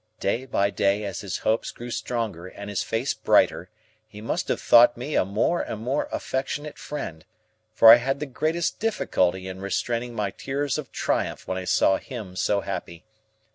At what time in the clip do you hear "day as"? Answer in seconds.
0.71-1.21